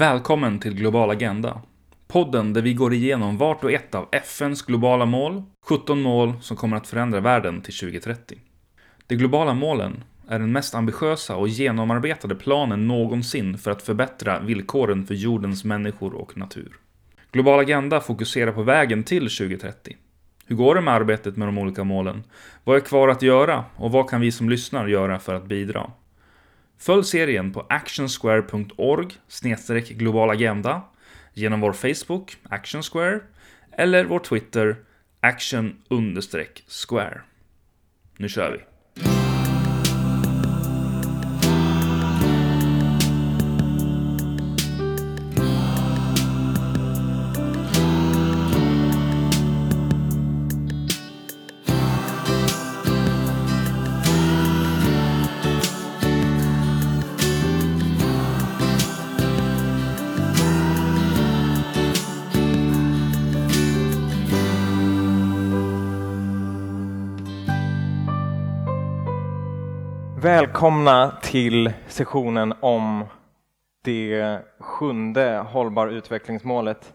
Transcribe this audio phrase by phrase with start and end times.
[0.00, 1.62] Välkommen till Global Agenda.
[2.08, 6.56] Podden där vi går igenom vart och ett av FNs globala mål, 17 mål som
[6.56, 8.38] kommer att förändra världen till 2030.
[9.06, 15.06] De globala målen är den mest ambitiösa och genomarbetade planen någonsin för att förbättra villkoren
[15.06, 16.76] för jordens människor och natur.
[17.32, 19.96] Global Agenda fokuserar på vägen till 2030.
[20.46, 22.22] Hur går det med arbetet med de olika målen?
[22.64, 25.90] Vad är kvar att göra och vad kan vi som lyssnar göra för att bidra?
[26.80, 29.12] Följ serien på actionsquare.org
[29.94, 30.82] globalagenda
[31.34, 33.20] genom vår Facebook, Actionsquare,
[33.72, 34.76] eller vår Twitter,
[35.20, 37.20] action-square.
[38.16, 38.58] Nu kör vi!
[70.22, 73.04] Välkomna till sessionen om
[73.84, 76.94] det sjunde hållbar utvecklingsmålet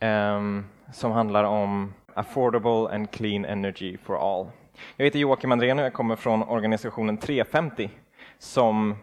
[0.00, 4.46] um, som handlar om affordable and clean energy for all.
[4.96, 7.90] Jag heter Joakim Andrén och jag kommer från organisationen 350
[8.38, 8.96] som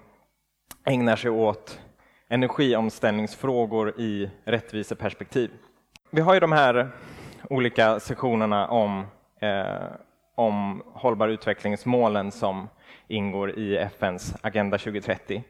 [0.86, 1.80] ägnar sig åt
[2.30, 5.52] energiomställningsfrågor i rättviseperspektiv.
[6.10, 6.90] Vi har ju de här
[7.50, 9.06] olika sessionerna om,
[9.42, 9.88] eh,
[10.36, 12.70] om hållbar utvecklingsmålen som
[13.08, 15.44] ingår i FNs Agenda 2030.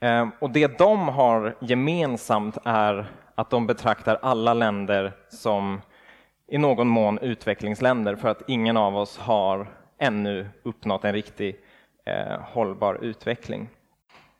[0.00, 5.80] Ehm, och det de har gemensamt är att de betraktar alla länder som
[6.46, 9.66] i någon mån utvecklingsländer för att ingen av oss har
[9.98, 11.56] ännu uppnått en riktig
[12.04, 13.68] eh, hållbar utveckling.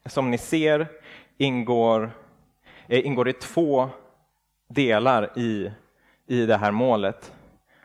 [0.06, 0.86] Som ni ser
[1.38, 2.10] ingår,
[2.88, 3.88] eh, ingår det två
[4.68, 5.72] delar i,
[6.26, 7.32] i det här målet.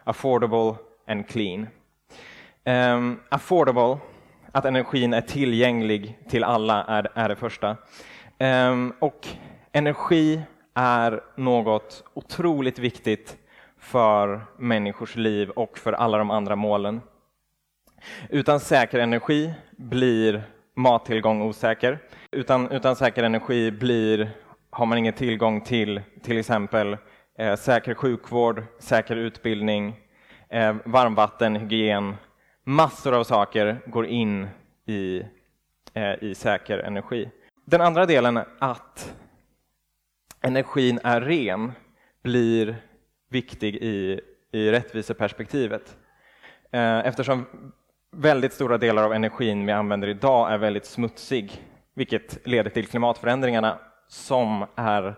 [0.03, 0.75] Affordable
[1.07, 1.67] and clean.
[2.67, 3.97] Um, affordable
[4.51, 7.77] att energin är tillgänglig till alla är, är det första.
[8.39, 9.27] Um, och
[9.71, 10.41] energi
[10.73, 13.37] är något otroligt viktigt
[13.79, 17.01] för människors liv och för alla de andra målen.
[18.29, 20.43] Utan säker energi blir
[20.75, 21.99] mattillgång osäker.
[22.31, 24.29] Utan, utan säker energi blir,
[24.69, 26.97] har man ingen tillgång till till exempel
[27.37, 29.95] eh, säker sjukvård, säker utbildning,
[30.49, 32.15] eh, varmvatten, hygien,
[32.65, 34.47] massor av saker går in
[34.85, 35.23] i,
[35.93, 37.29] eh, i säker energi.
[37.65, 39.15] Den andra delen, att
[40.41, 41.71] energin är ren,
[42.23, 42.75] blir
[43.29, 44.21] viktig i,
[44.51, 45.97] i rättviseperspektivet.
[46.71, 47.45] Eh, eftersom
[48.11, 53.79] väldigt stora delar av energin vi använder idag är väldigt smutsig, vilket leder till klimatförändringarna
[54.07, 55.15] som, är,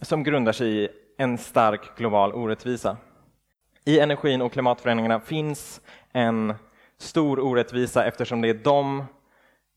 [0.00, 0.88] som grundar sig i
[1.18, 2.96] en stark global orättvisa.
[3.84, 5.80] I energin och klimatförändringarna finns
[6.12, 6.54] en
[6.98, 9.04] stor orättvisa eftersom det är de,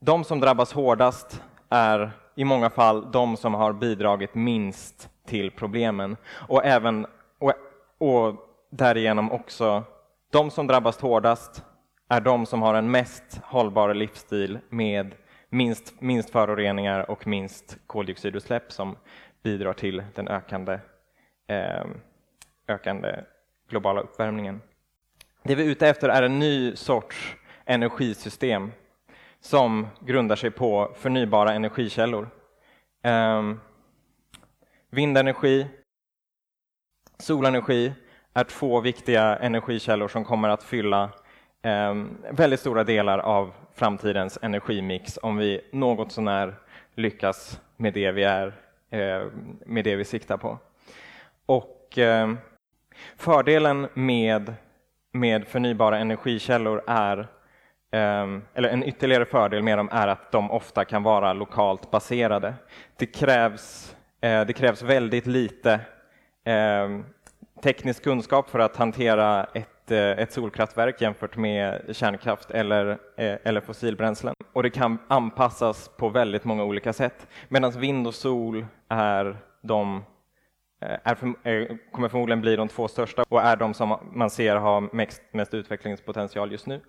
[0.02, 6.18] de som drabbas hårdast är i många fall de som har bidragit minst till problemen.
[6.48, 7.08] Och även
[7.40, 7.54] och,
[7.98, 8.36] och
[8.72, 9.84] därigenom också
[10.32, 11.64] de som drabbas hårdast
[12.10, 15.16] är de som har en mest hållbar livsstil med
[15.50, 18.98] minst, minst föroreningar och minst koldioxidutsläpp som
[19.44, 20.80] bidrar till den ökande,
[21.48, 21.86] eh,
[22.68, 23.16] ökande
[23.70, 24.62] globala uppvärmningen.
[25.44, 28.72] Det vi är ute efter är en ny sorts energisystem
[29.40, 32.30] som grundar sig på förnybara energikällor.
[33.04, 33.60] Um,
[34.90, 35.68] vindenergi,
[37.20, 37.94] solenergi
[38.34, 41.10] är två viktiga energikällor som kommer att fylla
[41.64, 46.56] um, väldigt stora delar av framtidens energimix om vi något sånär
[46.96, 48.48] lyckas med det vi är,
[48.94, 49.32] uh,
[49.66, 50.58] med det vi siktar på.
[51.46, 52.38] Och um,
[53.18, 54.54] Fördelen med
[55.16, 57.28] med förnybara energikällor är
[57.92, 62.54] ehm, eller en ytterligare fördel med dem är att de ofta kan vara lokalt baserade.
[62.98, 65.80] Det krävs, eh, det krävs väldigt lite
[66.46, 67.06] ehm,
[67.64, 73.62] teknisk kunskap för att hantera ett, eh, ett solkraftverk jämfört med kärnkraft eller, eh, eller
[73.62, 74.34] fossilbränslen.
[74.54, 77.28] Och det kan anpassas på väldigt många olika sätt.
[77.48, 80.04] Medan vind och sol är de
[80.82, 84.30] Eh, är för, eh, kommer förmodligen bli de två största och är de som man
[84.30, 86.82] ser har mest, mest utvecklingspotential just nu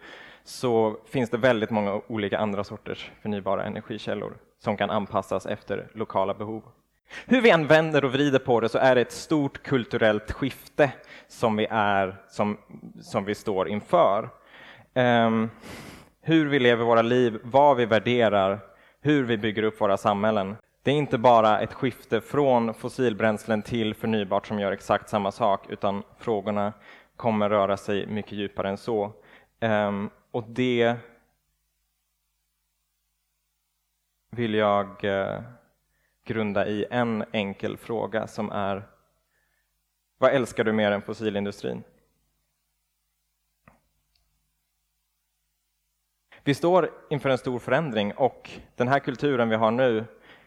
[0.45, 6.35] så finns det väldigt många olika andra sorters förnybara energikällor som kan anpassas efter lokala
[6.35, 6.63] behov.
[7.27, 10.93] Hur vi än vänder och vrider på det så är det ett stort kulturellt skifte
[11.29, 12.59] som vi, är, som,
[13.01, 14.29] som vi står inför.
[14.95, 15.51] Um,
[16.23, 18.61] hur vi lever våra liv, vad vi värderar,
[19.01, 20.57] hur vi bygger upp våra samhällen.
[20.87, 25.71] Det är inte bara ett skifte från fossilbränslen till förnybart som gör exakt samma sak,
[25.71, 26.73] utan frågorna
[27.17, 29.13] kommer röra sig mycket djupare än så.
[29.61, 30.97] Um, och det
[34.31, 35.41] vill jag uh,
[36.25, 38.83] grunda i en enkel fråga som är
[40.19, 41.83] Vad älskar du mer än fossilindustrin?
[46.45, 50.05] Vi står inför en stor förändring och den här kulturen vi har nu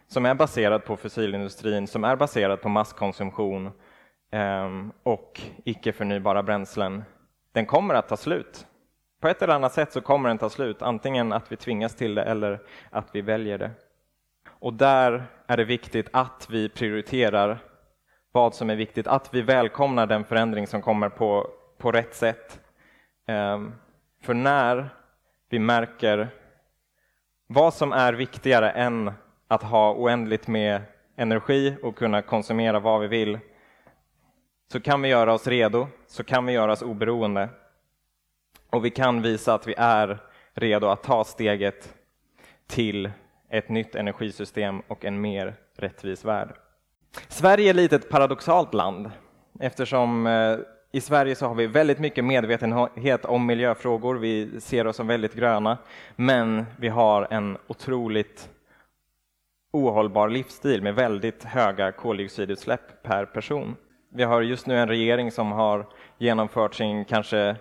[0.09, 3.71] som är baserad på fossilindustrin, som är baserad på masskonsumtion
[4.31, 7.03] ehm, och icke förnybara bränslen,
[7.51, 8.67] den kommer att ta slut.
[9.21, 12.15] På ett eller annat sätt så kommer den ta slut, antingen att vi tvingas till
[12.15, 12.59] det eller
[12.89, 13.71] att vi väljer det.
[14.49, 17.59] Och där är det viktigt att vi prioriterar
[18.31, 21.47] vad som är viktigt, att vi välkomnar den förändring som kommer på,
[21.77, 22.59] på rätt sätt.
[23.27, 23.73] Ehm,
[24.21, 24.89] för när
[25.49, 26.29] vi märker
[27.47, 29.11] vad som är viktigare än
[29.51, 30.81] att ha oändligt med
[31.15, 33.39] energi och kunna konsumera vad vi vill,
[34.71, 37.49] så kan vi göra oss redo, så kan vi göra oss oberoende.
[38.69, 40.19] Och vi kan visa att vi är
[40.53, 41.93] redo att ta steget
[42.67, 43.11] till
[43.49, 46.49] ett nytt energisystem och en mer rättvis värld.
[47.27, 49.11] Sverige är lite ett paradoxalt land
[49.59, 50.57] eftersom eh,
[50.91, 54.15] i Sverige så har vi väldigt mycket medvetenhet om miljöfrågor.
[54.15, 55.77] Vi ser oss som väldigt gröna,
[56.15, 58.49] men vi har en otroligt
[59.71, 63.75] ohållbar livsstil med väldigt höga koldioxidutsläpp per person.
[64.09, 65.85] Vi har just nu en regering som har
[66.17, 67.55] genomfört sin kanske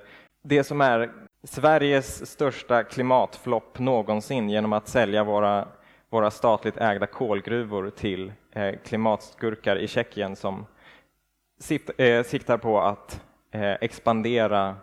[0.45, 1.11] det som är
[1.45, 5.69] Sveriges största klimatflopp någonsin genom att sälja våra,
[6.11, 10.67] våra statligt ägda kolgruvor till eh, klimatskurkar i Tjeckien som
[11.59, 14.77] sitt, eh, siktar på att eh, expandera,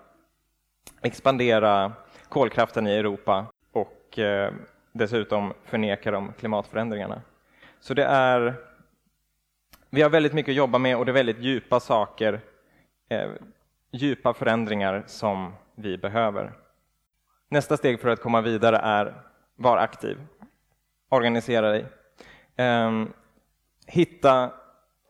[1.01, 1.91] expandera
[2.29, 4.53] kolkraften i Europa och eh,
[4.97, 7.21] dessutom förnekar de klimatförändringarna.
[7.79, 8.55] Så det är,
[9.89, 12.41] vi har väldigt mycket att jobba med och det är väldigt djupa saker,
[13.09, 13.29] eh,
[13.91, 16.53] djupa förändringar som vi behöver.
[17.49, 19.21] Nästa steg för att komma vidare är
[19.55, 20.17] var aktiv,
[21.09, 21.85] organisera dig.
[22.55, 23.05] Eh,
[23.87, 24.51] hitta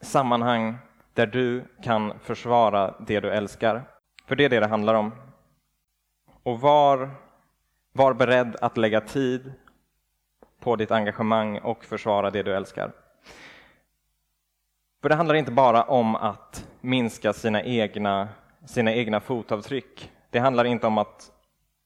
[0.01, 0.77] sammanhang
[1.13, 3.83] där du kan försvara det du älskar.
[4.25, 5.11] För det är det det handlar om.
[6.43, 7.11] Och var,
[7.93, 9.53] var beredd att lägga tid
[10.65, 12.91] på ditt engagemang och försvara det du älskar.
[15.01, 18.27] För det handlar inte bara om att minska sina egna,
[18.65, 20.11] sina egna fotavtryck.
[20.29, 21.31] Det handlar inte om att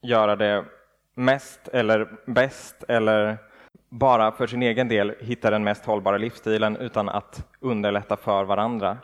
[0.01, 0.65] göra det
[1.13, 3.37] mest eller bäst eller
[3.89, 8.97] bara för sin egen del hitta den mest hållbara livsstilen utan att underlätta för varandra.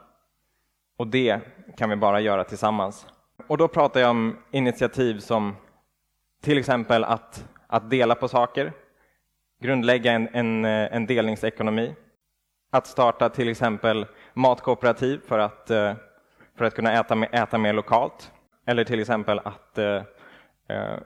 [0.98, 1.40] Och det
[1.78, 3.08] kan vi bara göra tillsammans.
[3.48, 5.56] Och då pratar jag om initiativ som
[6.42, 8.74] till exempel att, att dela på saker,
[9.66, 11.96] grundlägga en, en, eh, en delningsekonomi,
[12.72, 15.94] att starta till exempel matkooperativ för att, eh,
[16.58, 18.32] för att kunna äta, äta mer lokalt,
[18.66, 20.04] eller till exempel att eh,
[20.68, 20.98] eh,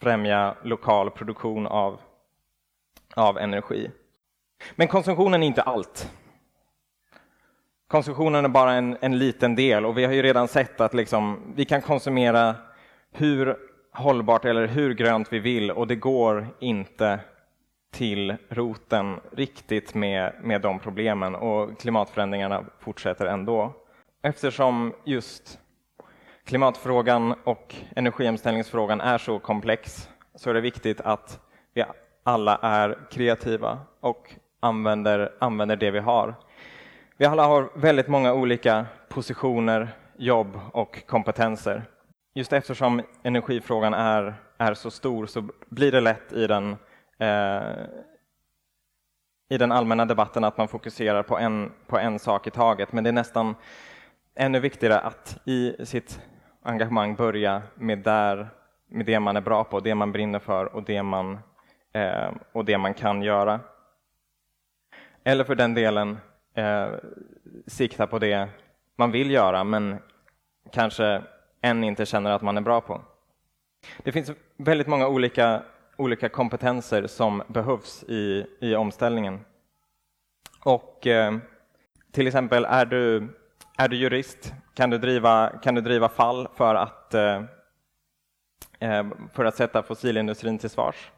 [0.00, 2.00] främja lokal produktion av,
[3.14, 3.90] av energi.
[4.74, 6.10] Men konsumtionen är inte allt.
[7.88, 11.52] Konsumtionen är bara en, en liten del och vi har ju redan sett att liksom,
[11.56, 12.54] vi kan konsumera
[13.12, 13.56] hur
[13.92, 17.20] hållbart eller hur grönt vi vill och det går inte
[17.90, 23.72] till roten riktigt med, med de problemen och klimatförändringarna fortsätter ändå.
[24.22, 25.58] Eftersom just
[26.44, 31.40] klimatfrågan och energiomställningsfrågan är så komplex så är det viktigt att
[31.74, 31.84] vi
[32.22, 36.34] alla är kreativa och använder, använder det vi har.
[37.16, 41.84] Vi alla har väldigt många olika positioner, jobb och kompetenser.
[42.34, 46.76] Just eftersom energifrågan är, är så stor så blir det lätt i den,
[47.18, 47.86] eh,
[49.48, 52.92] i den allmänna debatten att man fokuserar på en, på en sak i taget.
[52.92, 53.54] Men det är nästan
[54.34, 56.20] ännu viktigare att i sitt
[56.62, 58.48] engagemang börja med, där,
[58.88, 61.38] med det man är bra på, det man brinner för och det man,
[61.92, 63.60] eh, och det man kan göra.
[65.24, 66.18] Eller för den delen
[66.54, 66.88] eh,
[67.66, 68.48] sikta på det
[68.96, 69.98] man vill göra men
[70.72, 71.22] kanske
[71.60, 73.00] än inte känner att man är bra på.
[73.98, 75.62] Det finns väldigt många olika,
[75.98, 79.40] olika kompetenser som behövs i, i omställningen.
[80.64, 81.36] Och eh,
[82.12, 83.28] till exempel, är du,
[83.78, 87.42] är du jurist kan du driva, kan du driva fall för att eh,
[88.80, 91.10] eh för att sätta fossilindustrin till svars.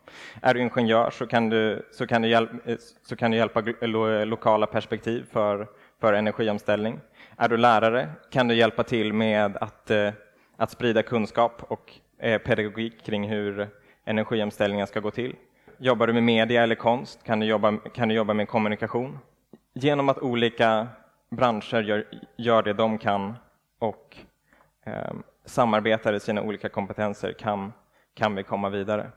[0.43, 3.61] Är du ingenjör så kan du, så kan du, hjälp, eh, så kan du hjälpa
[4.25, 5.69] lokala perspektiv för,
[6.01, 7.01] för energiomställning.
[7.37, 10.13] Är du lärare kan du hjälpa till med att, eh,
[10.57, 13.69] att sprida kunskap och eh, pedagogik kring hur
[14.05, 15.37] energiomställningen ska gå till.
[15.79, 17.25] jobbar du med media eller konst?
[17.25, 19.19] Kan du jobba, kan du jobba med kommunikation?
[19.75, 20.89] Genom att olika
[21.31, 22.05] branscher gör,
[22.37, 23.35] gör det de kan
[23.79, 24.17] och
[24.87, 25.13] eh,
[25.45, 27.73] samarbetar i sina olika kompetenser kan,
[28.15, 29.11] kan vi komma vidare.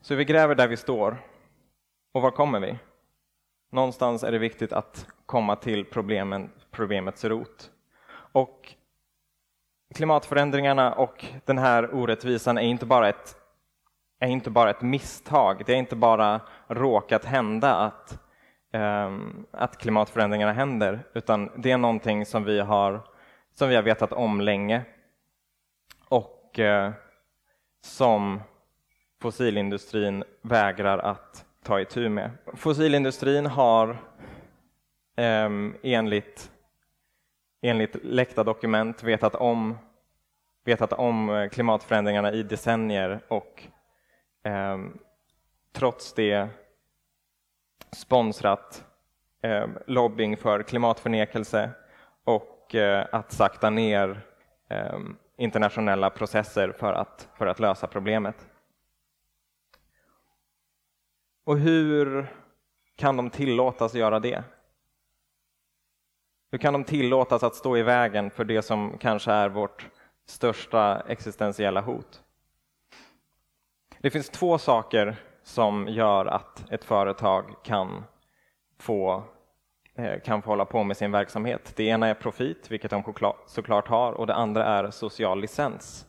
[0.00, 1.16] Så vi gräver där vi står.
[2.12, 2.78] Och var kommer vi?
[3.72, 7.70] Någonstans är det viktigt att komma till problemen, problemets rot.
[8.32, 8.74] Och
[9.94, 13.36] klimatförändringarna och den här orättvisan är inte bara ett,
[14.24, 15.62] är inte bara ett misstag.
[15.66, 18.18] Det är inte bara råkat hända att,
[18.72, 23.00] um, att klimatförändringarna händer, utan det är någonting som vi har,
[23.54, 24.82] som vi har vetat om länge
[26.08, 26.90] och uh,
[27.80, 28.40] som
[29.22, 32.30] fossilindustrin vägrar att ta itu med.
[32.54, 33.96] Fossilindustrin har
[35.16, 36.50] um, enligt
[37.64, 39.78] enligt läckta dokument vetat om,
[40.64, 43.62] vetat om eh, klimatförändringarna i decennier och
[44.44, 44.78] eh,
[45.72, 46.48] trots det
[47.92, 48.84] sponsrat
[49.42, 51.70] eh, lobbying för klimatförnekelse
[52.24, 54.26] och eh, att sakta ner
[54.68, 54.98] eh,
[55.36, 58.48] internationella processer för att, för att lösa problemet.
[61.44, 62.26] Och hur
[62.96, 64.44] kan de tillåtas göra det?
[66.50, 69.90] Hur kan de tillåtas att stå i vägen för det som kanske är vårt
[70.26, 72.23] största existentiella hot?
[74.04, 78.04] Det finns två saker som gör att ett företag kan
[78.78, 79.22] få,
[79.94, 81.72] eh, kan få hålla på med sin verksamhet.
[81.76, 83.14] Det ena är profit, vilket de
[83.46, 86.06] såklart har, och det andra är social licens.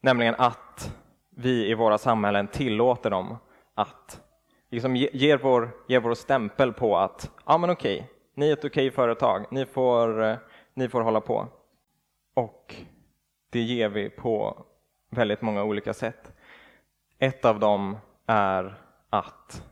[0.00, 0.96] Nämligen att
[1.36, 3.36] vi i våra samhällen tillåter dem
[3.74, 4.22] att
[4.70, 8.90] liksom ger, vår, ger vår stämpel på att ja, men okej, ni är ett okej
[8.90, 10.36] företag, ni får, eh,
[10.74, 11.48] ni får hålla på.
[12.34, 12.74] Och
[13.50, 14.64] det ger vi på
[15.10, 16.32] väldigt många olika sätt.
[17.22, 18.74] Ett av dem är
[19.10, 19.62] att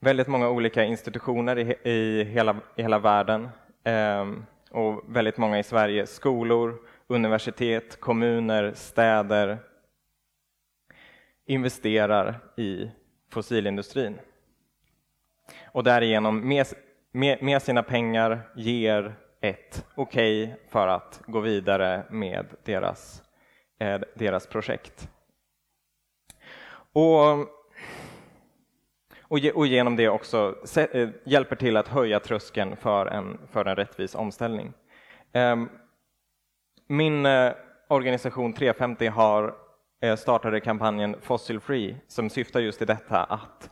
[0.00, 3.48] väldigt många olika institutioner i, i, hela, i hela världen
[3.84, 4.26] eh,
[4.70, 9.58] och väldigt många i Sverige, skolor, universitet, kommuner, städer
[11.46, 12.90] investerar i
[13.30, 14.18] fossilindustrin.
[15.72, 16.66] Och därigenom med,
[17.12, 23.22] med, med sina pengar ger ett okej okay för att gå vidare med deras,
[23.78, 25.08] eh, deras projekt.
[26.94, 27.40] Och,
[29.22, 30.56] och, och, genom det också
[30.92, 34.72] eh, hjälper till att höja tröskeln för en, för en rättvis omställning.
[35.32, 35.56] Eh,
[36.86, 37.52] min eh,
[37.88, 39.54] organisation 350 har
[40.00, 43.70] eh, startade kampanjen Fossil Free som syftar just till detta att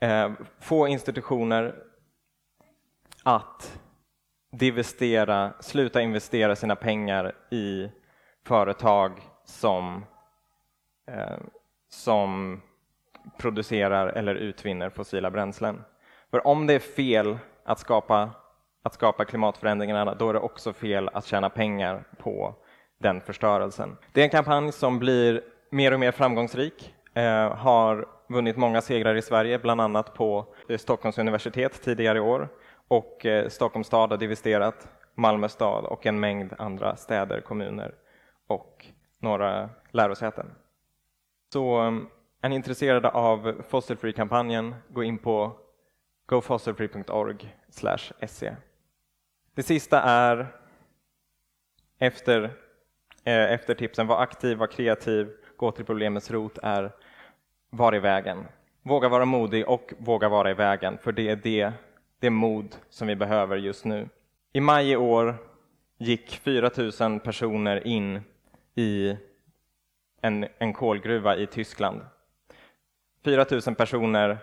[0.00, 1.74] eh, få institutioner
[3.22, 3.80] att
[4.52, 7.90] divestera, sluta investera sina pengar i
[8.44, 10.04] företag som,
[11.10, 11.38] eh,
[11.88, 12.60] som
[13.38, 15.84] producerar eller utvinner fossila bränslen.
[16.30, 18.30] För om det är fel att skapa,
[18.82, 22.54] att skapa klimatförändringarna, då är det också fel att tjäna pengar på
[22.98, 23.96] den förstörelsen.
[24.12, 29.14] Det är en kampanj som blir mer och mer framgångsrik, eh, har vunnit många segrar
[29.14, 32.48] i Sverige, bland annat på eh, Stockholms universitet tidigare i år
[32.88, 37.94] och eh, Stockholms stad har divesterat, Malmö stad och en mängd andra städer, kommuner
[38.46, 38.86] och
[39.18, 40.46] några lärosäten.
[41.52, 42.08] Så um,
[42.40, 45.52] är ni intresserade av Fossilfree-kampanjen, gå in på
[46.26, 47.54] gofossilfree.org
[48.26, 48.56] se.
[49.54, 50.46] Det sista är
[51.98, 52.42] efter,
[53.24, 56.92] eh, efter tipsen, var aktiv, var kreativ, gå till problemets rot är
[57.70, 58.44] var i vägen.
[58.82, 61.72] Våga vara modig och våga vara i vägen, för det är det
[62.20, 64.08] det mod som vi behöver just nu.
[64.52, 65.34] I maj i år
[65.98, 68.20] gick 4 000 personer in
[68.74, 69.16] i
[70.28, 72.00] en, en kolgruva i Tyskland.
[73.24, 74.38] 4 000 personer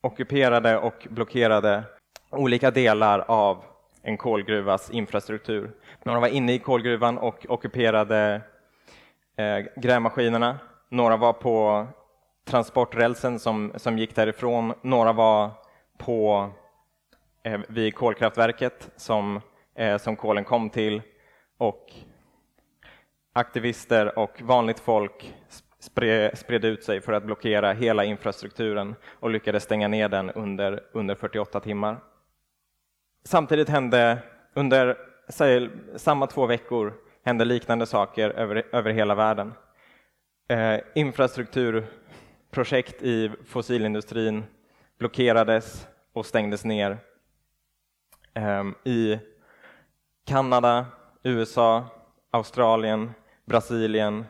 [0.00, 1.84] ockuperade och blockerade
[2.30, 3.64] olika delar av
[4.02, 5.70] en kolgruvas infrastruktur.
[6.02, 8.40] Några var inne i kolgruvan och ockuperade
[9.36, 10.58] eh, grävmaskinerna.
[10.88, 11.86] Några var på
[12.44, 14.74] transporträlsen som, som gick därifrån.
[14.82, 15.50] Några var
[15.98, 16.50] på,
[17.42, 19.40] eh, vid kolkraftverket som,
[19.74, 21.02] eh, som kolen kom till
[21.58, 21.92] och
[23.32, 25.34] aktivister och vanligt folk
[26.34, 31.14] spred, ut sig för att blockera hela infrastrukturen och lyckades stänga ner den under, under
[31.14, 32.00] 48 timmar.
[33.24, 34.18] Samtidigt hände
[34.54, 34.96] under
[35.28, 39.52] säg, samma två veckor hände liknande saker över, över hela världen.
[40.48, 44.44] Eh, infrastrukturprojekt i fossilindustrin
[44.98, 46.98] blockerades och stängdes ner.
[48.34, 49.18] Eh, I
[50.26, 50.86] Kanada,
[51.22, 51.84] USA,
[52.30, 53.12] Australien,
[53.44, 54.24] Brasilien,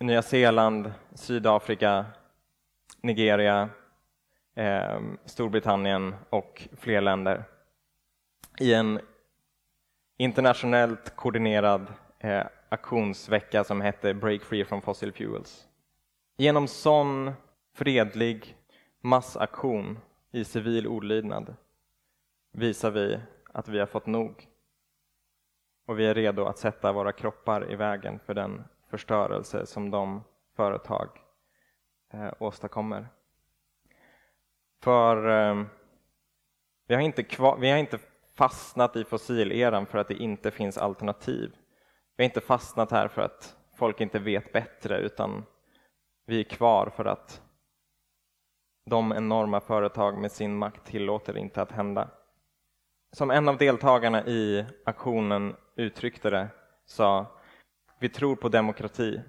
[0.00, 2.06] Nya Zeeland, Sydafrika,
[3.00, 3.68] Nigeria,
[4.54, 7.44] eh, Storbritannien och fler länder
[8.60, 9.00] i en
[10.16, 11.86] internationellt koordinerad
[12.18, 15.66] eh, aktionsvecka som hette Break Free from Fossil Fuels.
[16.36, 17.32] Genom sån
[17.74, 18.56] fredlig
[19.00, 19.98] massaktion
[20.32, 21.54] i civil olydnad
[22.52, 23.20] visar vi
[23.52, 24.48] att vi har fått nog
[25.86, 30.24] och vi är redo att sätta våra kroppar i vägen för den förstörelse som de
[30.56, 31.08] företag
[32.12, 33.08] eh, åstadkommer.
[34.82, 35.64] För eh,
[36.86, 37.98] vi, har inte kvar, vi har inte
[38.34, 41.56] fastnat i fossileran för att det inte finns alternativ.
[42.16, 45.44] Vi har inte fastnat här för att folk inte vet bättre utan
[46.26, 47.42] vi är kvar för att
[48.90, 52.10] de enorma företag med sin makt tillåter inte att hända.
[53.12, 56.48] Som en av deltagarna i aktionen uttryckte det
[56.86, 57.26] sa
[57.98, 59.20] vi tror på demokrati.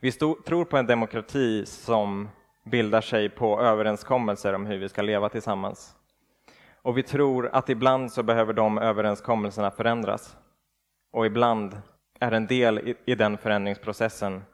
[0.00, 2.28] Vi tror på en demokrati som
[2.64, 5.96] bildar sig på överenskommelser om hur vi ska leva tillsammans.
[6.82, 10.36] Och vi tror att ibland så behöver de överenskommelserna förändras.
[11.12, 11.82] Och ibland
[12.20, 14.44] är en del i den förändringsprocessen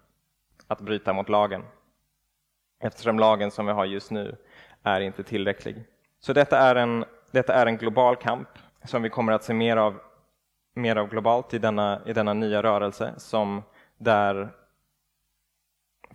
[0.67, 1.63] att bryta mot lagen.
[2.81, 4.37] Eftersom lagen som vi har just nu
[4.83, 5.85] är inte tillräcklig.
[6.21, 8.49] Så detta är en, detta är en global kamp
[8.85, 10.01] som vi kommer att se mer av,
[10.75, 13.63] mer av globalt i denna, i denna nya rörelse som
[13.99, 14.49] där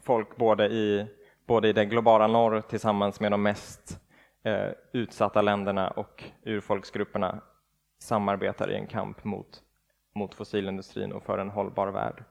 [0.02, 1.08] folk både i,
[1.46, 4.00] både i det globala norr tillsammans med de mest
[4.44, 7.42] eh, utsatta länderna och urfolksgrupperna
[8.00, 9.62] samarbetar i en kamp mot,
[10.16, 12.24] mot fossilindustrin och för en hållbar värld.